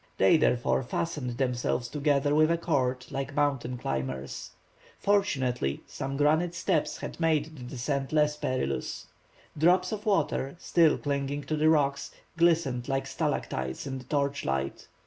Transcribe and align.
They, 0.17 0.35
therefore, 0.35 0.81
fastened 0.81 1.37
themselves 1.37 1.87
together 1.87 2.33
with 2.33 2.49
a 2.49 2.57
cord, 2.57 3.05
like 3.11 3.35
mountain 3.35 3.77
climbers. 3.77 4.49
Fortunately, 4.97 5.83
some 5.85 6.17
granite 6.17 6.55
steps 6.55 6.99
made 7.19 7.55
the 7.55 7.61
descent 7.61 8.11
less 8.11 8.35
perilous. 8.35 9.05
Drops 9.55 9.91
of 9.91 10.07
water, 10.07 10.55
still 10.57 10.97
clinging 10.97 11.43
to 11.43 11.55
the 11.55 11.69
rocks, 11.69 12.09
glistened 12.35 12.87
like 12.87 13.05
stalactites 13.05 13.85
in 13.85 13.99
the 13.99 14.05
torchlight. 14.05 14.87